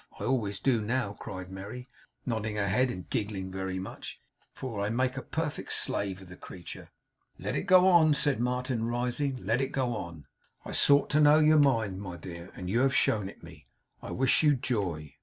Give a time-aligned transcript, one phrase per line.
[0.19, 1.87] I always do now,' cried Merry,
[2.25, 4.19] nodding her head and giggling very much;
[4.51, 6.89] 'for I make a perfect slave of the creature.'
[7.37, 9.45] 'Let it go on,' said Martin, rising.
[9.45, 10.25] 'Let it go on!
[10.65, 13.67] I sought to know your mind, my dear, and you have shown it me.
[14.01, 15.13] I wish you joy.